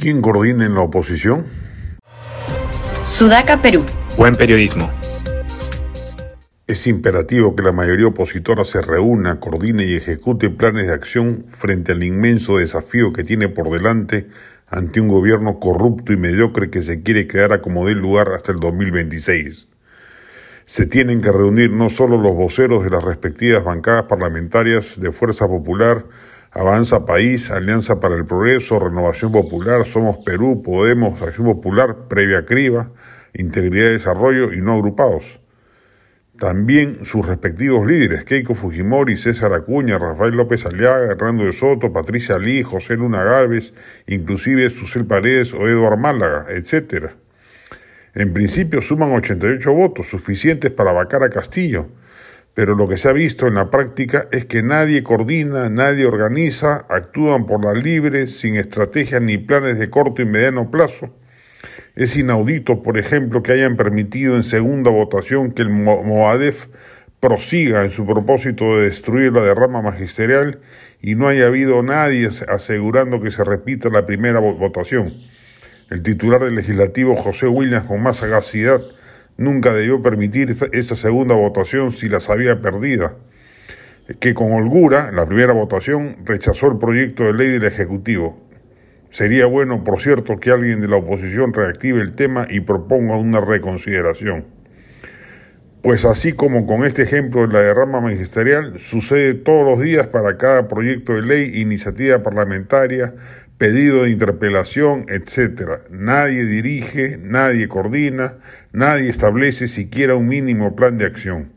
¿Quién 0.00 0.22
coordina 0.22 0.64
en 0.64 0.74
la 0.74 0.82
oposición? 0.82 1.44
Sudaca, 3.04 3.60
Perú. 3.60 3.84
Buen 4.16 4.36
periodismo. 4.36 4.88
Es 6.68 6.86
imperativo 6.86 7.56
que 7.56 7.64
la 7.64 7.72
mayoría 7.72 8.06
opositora 8.06 8.64
se 8.64 8.80
reúna, 8.80 9.40
coordine 9.40 9.86
y 9.86 9.96
ejecute 9.96 10.50
planes 10.50 10.86
de 10.86 10.92
acción 10.92 11.42
frente 11.48 11.90
al 11.90 12.04
inmenso 12.04 12.58
desafío 12.58 13.12
que 13.12 13.24
tiene 13.24 13.48
por 13.48 13.72
delante 13.72 14.28
ante 14.68 15.00
un 15.00 15.08
gobierno 15.08 15.58
corrupto 15.58 16.12
y 16.12 16.16
mediocre 16.16 16.70
que 16.70 16.82
se 16.82 17.02
quiere 17.02 17.26
quedar 17.26 17.52
a 17.52 17.60
como 17.60 17.84
dé 17.84 17.94
lugar 17.96 18.28
hasta 18.28 18.52
el 18.52 18.60
2026. 18.60 19.66
Se 20.64 20.86
tienen 20.86 21.20
que 21.20 21.32
reunir 21.32 21.72
no 21.72 21.88
solo 21.88 22.18
los 22.18 22.36
voceros 22.36 22.84
de 22.84 22.90
las 22.90 23.02
respectivas 23.02 23.64
bancadas 23.64 24.04
parlamentarias 24.04 25.00
de 25.00 25.10
Fuerza 25.10 25.48
Popular, 25.48 26.04
Avanza 26.50 27.04
País, 27.04 27.50
Alianza 27.50 28.00
para 28.00 28.14
el 28.16 28.24
Progreso, 28.24 28.80
Renovación 28.80 29.32
Popular, 29.32 29.86
Somos 29.86 30.18
Perú, 30.24 30.62
Podemos, 30.62 31.20
Acción 31.20 31.46
Popular, 31.46 32.08
Previa 32.08 32.46
Criba, 32.46 32.90
Integridad 33.34 33.90
y 33.90 33.92
Desarrollo 33.92 34.54
y 34.54 34.60
no 34.60 34.72
agrupados. 34.72 35.40
También 36.38 37.04
sus 37.04 37.26
respectivos 37.26 37.86
líderes, 37.86 38.24
Keiko 38.24 38.54
Fujimori, 38.54 39.16
César 39.16 39.52
Acuña, 39.52 39.98
Rafael 39.98 40.36
López 40.36 40.64
Aliaga, 40.64 41.12
Hernando 41.12 41.44
de 41.44 41.52
Soto, 41.52 41.92
Patricia 41.92 42.38
Lee, 42.38 42.62
José 42.62 42.96
Luna 42.96 43.24
Gálvez, 43.24 43.74
inclusive 44.06 44.70
Susel 44.70 45.04
Paredes 45.04 45.52
o 45.52 45.68
Eduard 45.68 45.98
Málaga, 45.98 46.46
etc. 46.50 47.10
En 48.14 48.32
principio 48.32 48.80
suman 48.80 49.12
88 49.12 49.72
votos, 49.72 50.08
suficientes 50.08 50.70
para 50.70 50.92
vacar 50.92 51.24
a 51.24 51.28
Castillo, 51.28 51.88
pero 52.58 52.74
lo 52.74 52.88
que 52.88 52.96
se 52.96 53.08
ha 53.08 53.12
visto 53.12 53.46
en 53.46 53.54
la 53.54 53.70
práctica 53.70 54.26
es 54.32 54.44
que 54.44 54.64
nadie 54.64 55.04
coordina, 55.04 55.68
nadie 55.68 56.06
organiza, 56.06 56.86
actúan 56.88 57.46
por 57.46 57.64
la 57.64 57.72
libre, 57.72 58.26
sin 58.26 58.56
estrategias 58.56 59.22
ni 59.22 59.38
planes 59.38 59.78
de 59.78 59.88
corto 59.90 60.22
y 60.22 60.24
mediano 60.24 60.68
plazo. 60.68 61.14
Es 61.94 62.16
inaudito, 62.16 62.82
por 62.82 62.98
ejemplo, 62.98 63.44
que 63.44 63.52
hayan 63.52 63.76
permitido 63.76 64.34
en 64.34 64.42
segunda 64.42 64.90
votación 64.90 65.52
que 65.52 65.62
el 65.62 65.70
Moadef 65.70 66.66
prosiga 67.20 67.84
en 67.84 67.92
su 67.92 68.04
propósito 68.04 68.76
de 68.76 68.86
destruir 68.86 69.32
la 69.32 69.42
derrama 69.42 69.80
magisterial 69.80 70.58
y 71.00 71.14
no 71.14 71.28
haya 71.28 71.46
habido 71.46 71.80
nadie 71.84 72.28
asegurando 72.48 73.20
que 73.20 73.30
se 73.30 73.44
repita 73.44 73.88
la 73.88 74.04
primera 74.04 74.40
votación. 74.40 75.14
El 75.90 76.02
titular 76.02 76.42
del 76.42 76.56
legislativo, 76.56 77.14
José 77.14 77.46
Williams, 77.46 77.86
con 77.86 78.02
más 78.02 78.16
sagacidad, 78.16 78.82
nunca 79.38 79.72
debió 79.72 80.02
permitir 80.02 80.54
esa 80.72 80.96
segunda 80.96 81.34
votación 81.34 81.90
si 81.92 82.10
la 82.10 82.20
sabía 82.20 82.60
perdida, 82.60 83.16
que 84.20 84.34
con 84.34 84.52
holgura, 84.52 85.08
en 85.08 85.16
la 85.16 85.26
primera 85.26 85.54
votación, 85.54 86.16
rechazó 86.24 86.66
el 86.66 86.78
proyecto 86.78 87.24
de 87.24 87.32
ley 87.32 87.48
del 87.48 87.64
Ejecutivo. 87.64 88.38
Sería 89.10 89.46
bueno, 89.46 89.84
por 89.84 90.00
cierto, 90.00 90.38
que 90.38 90.50
alguien 90.50 90.80
de 90.80 90.88
la 90.88 90.96
oposición 90.96 91.54
reactive 91.54 92.00
el 92.00 92.14
tema 92.14 92.46
y 92.50 92.60
proponga 92.60 93.16
una 93.16 93.40
reconsideración. 93.40 94.57
Pues 95.82 96.04
así 96.04 96.32
como 96.32 96.66
con 96.66 96.84
este 96.84 97.02
ejemplo 97.02 97.46
de 97.46 97.52
la 97.52 97.60
derrama 97.60 98.00
magisterial, 98.00 98.80
sucede 98.80 99.34
todos 99.34 99.64
los 99.64 99.80
días 99.80 100.08
para 100.08 100.36
cada 100.36 100.66
proyecto 100.66 101.14
de 101.14 101.22
ley, 101.22 101.60
iniciativa 101.60 102.20
parlamentaria, 102.20 103.14
pedido 103.58 104.02
de 104.02 104.10
interpelación, 104.10 105.06
etc. 105.08 105.82
Nadie 105.88 106.44
dirige, 106.44 107.16
nadie 107.16 107.68
coordina, 107.68 108.38
nadie 108.72 109.08
establece 109.08 109.68
siquiera 109.68 110.16
un 110.16 110.26
mínimo 110.26 110.74
plan 110.74 110.98
de 110.98 111.06
acción. 111.06 111.52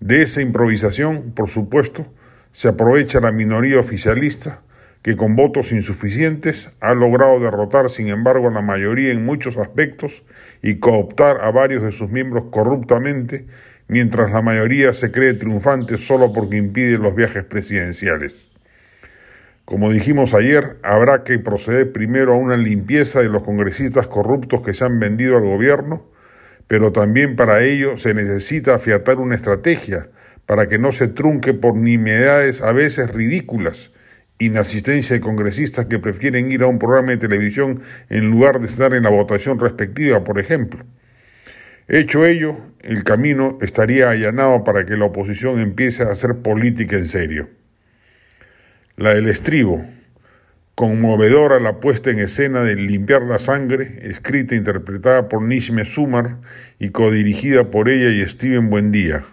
De 0.00 0.22
esa 0.22 0.40
improvisación, 0.40 1.32
por 1.32 1.50
supuesto, 1.50 2.06
se 2.50 2.68
aprovecha 2.68 3.20
la 3.20 3.32
minoría 3.32 3.78
oficialista 3.78 4.62
que 5.02 5.16
con 5.16 5.36
votos 5.36 5.72
insuficientes 5.72 6.70
ha 6.80 6.94
logrado 6.94 7.40
derrotar, 7.40 7.88
sin 7.88 8.08
embargo, 8.08 8.48
a 8.48 8.52
la 8.52 8.62
mayoría 8.62 9.12
en 9.12 9.24
muchos 9.24 9.56
aspectos 9.56 10.24
y 10.62 10.76
cooptar 10.76 11.38
a 11.42 11.50
varios 11.50 11.82
de 11.82 11.92
sus 11.92 12.10
miembros 12.10 12.46
corruptamente, 12.50 13.46
mientras 13.86 14.32
la 14.32 14.42
mayoría 14.42 14.92
se 14.92 15.10
cree 15.10 15.34
triunfante 15.34 15.96
solo 15.96 16.32
porque 16.32 16.56
impide 16.56 16.98
los 16.98 17.14
viajes 17.14 17.44
presidenciales. 17.44 18.48
Como 19.64 19.92
dijimos 19.92 20.32
ayer, 20.32 20.78
habrá 20.82 21.24
que 21.24 21.38
proceder 21.38 21.92
primero 21.92 22.32
a 22.32 22.38
una 22.38 22.56
limpieza 22.56 23.20
de 23.20 23.28
los 23.28 23.42
congresistas 23.42 24.06
corruptos 24.06 24.62
que 24.62 24.72
se 24.72 24.84
han 24.84 24.98
vendido 24.98 25.36
al 25.36 25.44
gobierno, 25.44 26.06
pero 26.66 26.90
también 26.90 27.36
para 27.36 27.62
ello 27.62 27.98
se 27.98 28.14
necesita 28.14 28.74
afiatar 28.74 29.18
una 29.18 29.34
estrategia 29.34 30.08
para 30.46 30.68
que 30.68 30.78
no 30.78 30.90
se 30.90 31.08
trunque 31.08 31.52
por 31.52 31.76
nimiedades 31.76 32.62
a 32.62 32.72
veces 32.72 33.12
ridículas, 33.12 33.92
inasistencia 34.38 35.14
de 35.16 35.20
congresistas 35.20 35.86
que 35.86 35.98
prefieren 35.98 36.52
ir 36.52 36.62
a 36.62 36.66
un 36.66 36.78
programa 36.78 37.10
de 37.10 37.16
televisión 37.16 37.82
en 38.08 38.30
lugar 38.30 38.60
de 38.60 38.66
estar 38.66 38.94
en 38.94 39.02
la 39.02 39.10
votación 39.10 39.58
respectiva, 39.58 40.22
por 40.24 40.38
ejemplo. 40.38 40.84
Hecho 41.88 42.26
ello, 42.26 42.56
el 42.82 43.02
camino 43.02 43.58
estaría 43.62 44.10
allanado 44.10 44.62
para 44.62 44.84
que 44.84 44.96
la 44.96 45.06
oposición 45.06 45.58
empiece 45.58 46.02
a 46.02 46.12
hacer 46.12 46.36
política 46.36 46.96
en 46.96 47.08
serio. 47.08 47.48
La 48.96 49.14
del 49.14 49.28
estribo, 49.28 49.86
conmovedora 50.74 51.60
la 51.60 51.80
puesta 51.80 52.10
en 52.10 52.18
escena 52.18 52.62
de 52.62 52.76
Limpiar 52.76 53.22
la 53.22 53.38
Sangre, 53.38 54.00
escrita 54.02 54.54
e 54.54 54.58
interpretada 54.58 55.28
por 55.28 55.42
Nishme 55.42 55.84
Sumar 55.84 56.36
y 56.78 56.90
codirigida 56.90 57.70
por 57.70 57.88
ella 57.88 58.10
y 58.10 58.28
Steven 58.28 58.70
Buendía. 58.70 59.24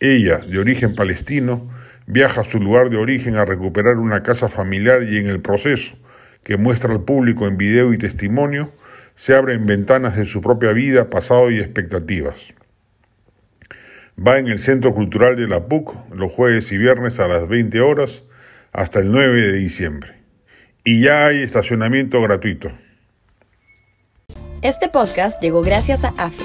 Ella, 0.00 0.38
de 0.38 0.58
origen 0.58 0.94
palestino, 0.94 1.70
viaja 2.10 2.40
a 2.40 2.44
su 2.44 2.58
lugar 2.58 2.90
de 2.90 2.96
origen 2.96 3.36
a 3.36 3.44
recuperar 3.44 3.96
una 3.98 4.22
casa 4.22 4.48
familiar 4.48 5.04
y 5.04 5.18
en 5.18 5.26
el 5.26 5.40
proceso, 5.40 5.96
que 6.42 6.56
muestra 6.56 6.92
al 6.92 7.04
público 7.04 7.46
en 7.46 7.56
video 7.56 7.92
y 7.92 7.98
testimonio, 7.98 8.72
se 9.14 9.34
abren 9.34 9.66
ventanas 9.66 10.16
de 10.16 10.24
su 10.24 10.40
propia 10.40 10.72
vida, 10.72 11.10
pasado 11.10 11.50
y 11.50 11.60
expectativas. 11.60 12.54
Va 14.18 14.38
en 14.38 14.48
el 14.48 14.58
Centro 14.58 14.94
Cultural 14.94 15.36
de 15.36 15.46
la 15.46 15.66
PUC 15.66 16.14
los 16.14 16.32
jueves 16.32 16.72
y 16.72 16.78
viernes 16.78 17.20
a 17.20 17.28
las 17.28 17.48
20 17.48 17.80
horas 17.80 18.22
hasta 18.72 19.00
el 19.00 19.12
9 19.12 19.42
de 19.42 19.52
diciembre. 19.52 20.14
Y 20.84 21.02
ya 21.02 21.26
hay 21.26 21.42
estacionamiento 21.42 22.20
gratuito. 22.22 22.70
Este 24.62 24.88
podcast 24.88 25.40
llegó 25.40 25.62
gracias 25.62 26.04
a 26.04 26.08
AFE, 26.18 26.44